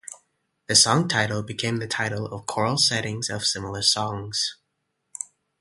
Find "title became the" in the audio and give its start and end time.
1.07-1.85